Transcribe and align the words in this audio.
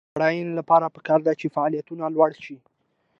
د 0.03 0.03
پښتو 0.03 0.09
ژبې 0.11 0.15
د 0.15 0.15
بډاینې 0.19 0.53
لپاره 0.59 0.93
پکار 0.95 1.19
ده 1.27 1.33
چې 1.39 1.53
فعالیتونه 1.55 2.05
لوړ 2.15 2.31
شي. 2.43 2.57